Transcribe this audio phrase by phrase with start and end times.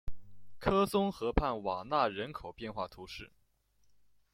[0.57, 3.31] 科松河畔瓦讷人口变化图示